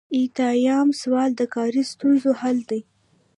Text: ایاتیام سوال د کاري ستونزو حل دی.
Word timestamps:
ایاتیام 0.15 0.89
سوال 1.01 1.31
د 1.35 1.41
کاري 1.53 1.83
ستونزو 1.91 2.29
حل 2.41 2.57
دی. 2.69 2.81